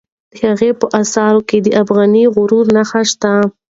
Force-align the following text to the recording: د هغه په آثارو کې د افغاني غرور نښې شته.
د 0.31 0.33
هغه 0.43 0.69
په 0.79 0.85
آثارو 1.01 1.41
کې 1.49 1.57
د 1.61 1.67
افغاني 1.81 2.23
غرور 2.35 2.65
نښې 2.75 3.03
شته. 3.11 3.33